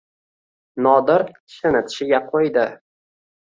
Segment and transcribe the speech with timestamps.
[0.85, 2.69] Nodir tishini-tishiga qo‘ydi.